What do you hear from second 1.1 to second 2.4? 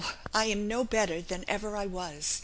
than ever I was.